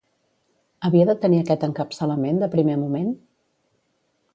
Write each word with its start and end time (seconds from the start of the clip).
Havia 0.87 1.05
de 1.11 1.15
tenir 1.25 1.41
aquest 1.43 1.67
encapçalament, 1.69 2.43
de 2.45 2.51
primer 2.59 2.83
moment? 2.87 3.17